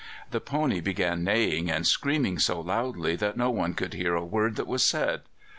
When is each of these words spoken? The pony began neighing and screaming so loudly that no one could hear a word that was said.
The 0.31 0.41
pony 0.41 0.79
began 0.81 1.23
neighing 1.23 1.69
and 1.69 1.85
screaming 1.85 2.39
so 2.39 2.59
loudly 2.59 3.15
that 3.17 3.37
no 3.37 3.51
one 3.51 3.75
could 3.75 3.93
hear 3.93 4.15
a 4.15 4.25
word 4.25 4.55
that 4.55 4.65
was 4.65 4.81
said. 4.83 5.21